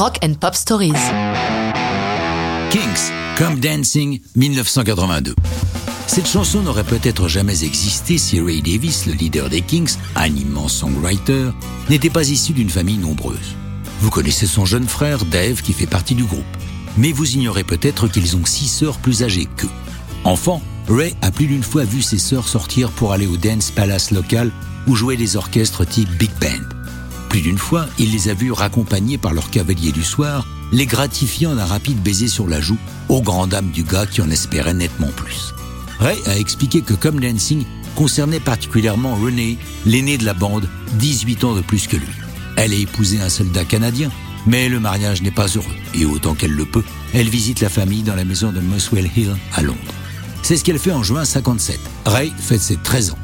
Rock 0.00 0.18
and 0.24 0.32
Pop 0.40 0.54
Stories. 0.54 0.94
Kings, 2.70 3.12
Come 3.36 3.60
Dancing, 3.60 4.18
1982. 4.34 5.34
Cette 6.06 6.26
chanson 6.26 6.62
n'aurait 6.62 6.84
peut-être 6.84 7.28
jamais 7.28 7.64
existé 7.64 8.16
si 8.16 8.40
Ray 8.40 8.62
Davis, 8.62 9.04
le 9.04 9.12
leader 9.12 9.50
des 9.50 9.60
Kings, 9.60 9.96
un 10.16 10.34
immense 10.34 10.72
songwriter, 10.72 11.50
n'était 11.90 12.08
pas 12.08 12.26
issu 12.26 12.54
d'une 12.54 12.70
famille 12.70 12.96
nombreuse. 12.96 13.54
Vous 14.00 14.08
connaissez 14.08 14.46
son 14.46 14.64
jeune 14.64 14.88
frère 14.88 15.26
Dave 15.26 15.60
qui 15.60 15.74
fait 15.74 15.84
partie 15.84 16.14
du 16.14 16.24
groupe. 16.24 16.44
Mais 16.96 17.12
vous 17.12 17.34
ignorez 17.34 17.64
peut-être 17.64 18.08
qu'ils 18.08 18.36
ont 18.36 18.46
six 18.46 18.68
sœurs 18.68 18.96
plus 18.96 19.22
âgées 19.22 19.48
qu'eux. 19.58 19.68
Enfant, 20.24 20.62
Ray 20.88 21.14
a 21.20 21.30
plus 21.30 21.46
d'une 21.46 21.62
fois 21.62 21.84
vu 21.84 22.00
ses 22.00 22.16
sœurs 22.16 22.48
sortir 22.48 22.90
pour 22.90 23.12
aller 23.12 23.26
au 23.26 23.36
Dance 23.36 23.70
Palace 23.70 24.12
local 24.12 24.50
où 24.86 24.96
jouaient 24.96 25.18
des 25.18 25.36
orchestres 25.36 25.84
type 25.86 26.08
Big 26.16 26.30
Band. 26.40 26.79
Plus 27.30 27.42
d'une 27.42 27.58
fois, 27.58 27.86
il 27.96 28.10
les 28.10 28.28
a 28.28 28.34
vus 28.34 28.50
raccompagnés 28.50 29.16
par 29.16 29.32
leur 29.32 29.50
cavalier 29.50 29.92
du 29.92 30.02
soir, 30.02 30.46
les 30.72 30.84
gratifiant 30.84 31.54
d'un 31.54 31.64
rapide 31.64 32.02
baiser 32.02 32.26
sur 32.26 32.48
la 32.48 32.60
joue, 32.60 32.76
aux 33.08 33.22
grandes 33.22 33.50
dames 33.50 33.70
du 33.70 33.84
gars 33.84 34.04
qui 34.04 34.20
en 34.20 34.30
espérait 34.30 34.74
nettement 34.74 35.10
plus. 35.16 35.54
Ray 36.00 36.18
a 36.26 36.36
expliqué 36.36 36.82
que 36.82 36.92
Come 36.92 37.20
Dancing 37.20 37.64
concernait 37.94 38.40
particulièrement 38.40 39.14
Renee, 39.14 39.58
l'aînée 39.86 40.18
de 40.18 40.24
la 40.24 40.34
bande, 40.34 40.68
18 40.94 41.44
ans 41.44 41.54
de 41.54 41.60
plus 41.60 41.86
que 41.86 41.96
lui. 41.96 42.08
Elle 42.56 42.72
a 42.72 42.76
épousé 42.76 43.20
un 43.20 43.28
soldat 43.28 43.64
canadien, 43.64 44.10
mais 44.44 44.68
le 44.68 44.80
mariage 44.80 45.22
n'est 45.22 45.30
pas 45.30 45.46
heureux, 45.46 45.76
et 45.94 46.04
autant 46.04 46.34
qu'elle 46.34 46.54
le 46.54 46.64
peut, 46.64 46.84
elle 47.14 47.28
visite 47.28 47.60
la 47.60 47.68
famille 47.68 48.02
dans 48.02 48.16
la 48.16 48.24
maison 48.24 48.50
de 48.50 48.60
Muswell 48.60 49.08
Hill 49.16 49.36
à 49.54 49.62
Londres. 49.62 49.78
C'est 50.42 50.56
ce 50.56 50.64
qu'elle 50.64 50.80
fait 50.80 50.90
en 50.90 51.04
juin 51.04 51.24
57. 51.24 51.78
Ray 52.06 52.32
fête 52.40 52.60
ses 52.60 52.76
13 52.76 53.12
ans. 53.12 53.18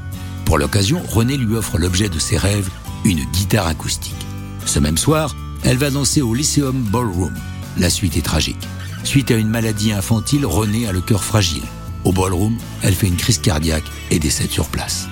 Pour 0.45 0.59
l'occasion, 0.59 1.03
René 1.09 1.37
lui 1.37 1.57
offre 1.57 1.77
l'objet 1.77 2.09
de 2.09 2.21
ses 2.21 2.37
rêves, 2.37 2.71
une 3.07 3.25
guitare 3.25 3.69
acoustique. 3.69 4.27
Ce 4.65 4.79
même 4.79 4.99
soir, 4.99 5.35
elle 5.63 5.79
va 5.79 5.91
danser 5.91 6.23
au 6.23 6.35
Lyceum 6.35 6.83
Ballroom. 6.91 7.33
La 7.79 7.89
suite 7.89 8.17
est 8.17 8.25
tragique. 8.25 8.67
Suite 9.05 9.31
à 9.31 9.37
une 9.37 9.49
maladie 9.49 9.93
infantile, 9.93 10.45
René 10.45 10.89
a 10.89 10.93
le 10.93 11.01
cœur 11.01 11.23
fragile. 11.23 11.63
Au 12.05 12.13
ballroom, 12.13 12.57
elle 12.83 12.95
fait 12.95 13.07
une 13.07 13.17
crise 13.17 13.39
cardiaque 13.39 13.85
et 14.11 14.19
décède 14.19 14.51
sur 14.51 14.67
place. 14.67 15.09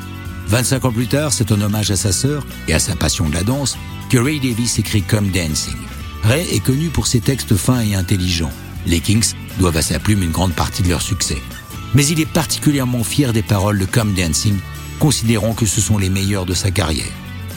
25 0.48 0.84
ans 0.84 0.92
plus 0.92 1.06
tard, 1.06 1.32
c'est 1.32 1.52
un 1.52 1.60
hommage 1.60 1.90
à 1.90 1.96
sa 1.96 2.12
sœur 2.12 2.44
et 2.68 2.74
à 2.74 2.78
sa 2.78 2.96
passion 2.96 3.28
de 3.28 3.34
la 3.34 3.42
danse 3.42 3.76
que 4.10 4.18
Ray 4.18 4.40
Davis 4.40 4.78
écrit 4.78 5.02
Come 5.02 5.30
Dancing. 5.30 5.76
Ray 6.24 6.46
est 6.52 6.64
connu 6.64 6.88
pour 6.88 7.06
ses 7.06 7.20
textes 7.20 7.56
fins 7.56 7.80
et 7.80 7.94
intelligents. 7.94 8.52
Les 8.86 9.00
Kings 9.00 9.34
doivent 9.58 9.76
à 9.76 9.82
sa 9.82 9.98
plume 9.98 10.22
une 10.22 10.30
grande 10.32 10.54
partie 10.54 10.82
de 10.82 10.88
leur 10.88 11.02
succès. 11.02 11.38
Mais 11.94 12.06
il 12.06 12.20
est 12.20 12.26
particulièrement 12.26 13.04
fier 13.04 13.32
des 13.32 13.42
paroles 13.42 13.78
de 13.78 13.84
Come 13.84 14.14
Dancing, 14.14 14.58
considérant 14.98 15.54
que 15.54 15.66
ce 15.66 15.80
sont 15.80 15.98
les 15.98 16.10
meilleures 16.10 16.46
de 16.46 16.54
sa 16.54 16.70
carrière. 16.70 17.12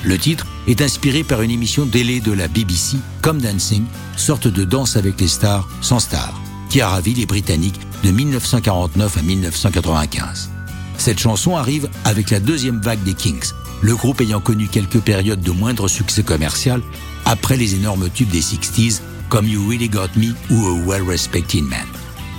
Le 0.08 0.18
titre 0.18 0.48
est 0.70 0.82
inspiré 0.82 1.22
par 1.26 1.42
une 1.42 1.52
émission 1.52 1.86
télé 1.86 2.22
de 2.22 2.32
la 2.32 2.48
BBC, 2.48 2.96
Come 3.22 3.42
Dancing, 3.42 3.84
sorte 4.16 4.48
de 4.48 4.64
danse 4.64 4.96
avec 4.96 5.20
les 5.20 5.28
stars 5.28 5.68
sans 5.82 6.00
stars, 6.00 6.42
qui 6.70 6.80
a 6.80 6.88
ravi 6.88 7.14
les 7.14 7.26
Britanniques 7.26 7.82
de 8.06 8.12
1949 8.12 9.18
à 9.18 9.22
1995. 9.22 10.50
Cette 10.98 11.20
chanson 11.20 11.58
arrive 11.58 11.90
avec 12.06 12.30
la 12.30 12.40
deuxième 12.40 12.80
vague 12.80 13.04
des 13.04 13.16
Kings, 13.16 13.52
le 13.82 13.98
groupe 13.98 14.22
ayant 14.22 14.40
connu 14.40 14.70
quelques 14.70 15.02
périodes 15.02 15.42
de 15.42 15.52
moindre 15.52 15.90
succès 15.90 16.24
commercial 16.24 16.82
après 17.26 17.58
les 17.58 17.76
énormes 17.76 18.10
tubes 18.10 18.32
des 18.32 18.40
60s 18.40 19.02
comme 19.28 19.46
You 19.46 19.68
Really 19.68 19.90
Got 19.90 20.16
Me 20.16 20.34
ou 20.50 20.68
A 20.68 20.88
Well 20.88 21.04
Respected 21.04 21.66
Man. 21.66 21.86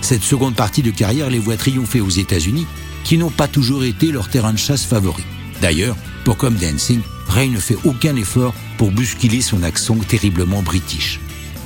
Cette 0.01 0.23
seconde 0.23 0.55
partie 0.55 0.83
de 0.83 0.91
carrière 0.91 1.29
les 1.29 1.39
voit 1.39 1.59
triompher 1.59 2.01
aux 2.01 2.09
États-Unis, 2.09 2.67
qui 3.05 3.19
n'ont 3.19 3.29
pas 3.29 3.47
toujours 3.47 3.85
été 3.85 4.11
leur 4.11 4.31
terrain 4.31 4.55
de 4.55 4.59
chasse 4.59 4.87
favori. 4.87 5.25
D'ailleurs, 5.61 5.97
pour 6.25 6.37
Come 6.37 6.57
Dancing, 6.57 7.01
Ray 7.29 7.51
ne 7.51 7.59
fait 7.59 7.77
aucun 7.85 8.17
effort 8.17 8.55
pour 8.77 8.91
bousculer 8.91 9.41
son 9.41 9.63
accent 9.63 9.97
terriblement 9.97 10.63
british. 10.63 11.21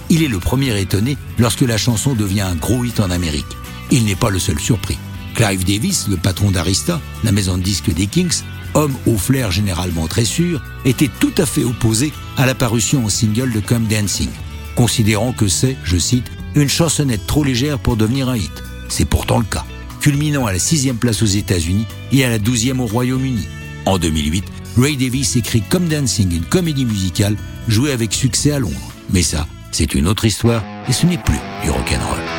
Il 0.08 0.22
est 0.22 0.28
le 0.28 0.38
premier 0.38 0.78
étonné 0.80 1.16
lorsque 1.38 1.62
la 1.62 1.78
chanson 1.78 2.14
devient 2.14 2.42
un 2.42 2.54
gros 2.54 2.84
hit 2.84 3.00
en 3.00 3.10
Amérique. 3.10 3.46
Il 3.90 4.04
n'est 4.04 4.16
pas 4.16 4.30
le 4.30 4.38
seul 4.38 4.58
surpris. 4.58 4.98
Clive 5.34 5.64
Davis, 5.64 6.08
le 6.08 6.16
patron 6.16 6.50
d'Arista, 6.50 7.00
la 7.24 7.32
maison 7.32 7.56
de 7.56 7.62
disques 7.62 7.92
des 7.92 8.06
Kings, 8.06 8.42
homme 8.74 8.94
au 9.06 9.16
flair 9.16 9.50
généralement 9.50 10.08
très 10.08 10.24
sûr, 10.24 10.62
était 10.84 11.10
tout 11.20 11.32
à 11.38 11.46
fait 11.46 11.64
opposé 11.64 12.12
à 12.36 12.46
la 12.46 12.54
parution 12.54 13.04
en 13.04 13.08
single 13.08 13.52
de 13.52 13.60
Come 13.60 13.86
Dancing, 13.86 14.28
considérant 14.74 15.32
que 15.32 15.48
c'est, 15.48 15.76
je 15.84 15.96
cite, 15.96 16.30
une 16.54 16.68
chansonnette 16.68 17.26
trop 17.26 17.44
légère 17.44 17.78
pour 17.78 17.96
devenir 17.96 18.28
un 18.28 18.36
hit. 18.36 18.62
C'est 18.88 19.06
pourtant 19.06 19.38
le 19.38 19.44
cas, 19.44 19.64
culminant 20.00 20.46
à 20.46 20.52
la 20.52 20.58
sixième 20.58 20.96
place 20.96 21.22
aux 21.22 21.26
États-Unis 21.26 21.86
et 22.12 22.24
à 22.24 22.30
la 22.30 22.38
douzième 22.38 22.80
au 22.80 22.86
Royaume-Uni. 22.86 23.46
En 23.86 23.98
2008, 23.98 24.44
Ray 24.78 24.96
Davis 24.96 25.36
écrit 25.36 25.62
Come 25.62 25.88
Dancing, 25.88 26.34
une 26.34 26.44
comédie 26.44 26.84
musicale 26.84 27.36
jouée 27.68 27.92
avec 27.92 28.12
succès 28.12 28.52
à 28.52 28.58
Londres. 28.58 28.92
Mais 29.12 29.22
ça, 29.22 29.46
c'est 29.72 29.94
une 29.94 30.06
autre 30.06 30.24
histoire 30.24 30.62
et 30.88 30.92
ce 30.92 31.06
n'est 31.06 31.18
plus 31.18 31.38
du 31.64 31.70
rock'n'roll. 31.70 32.31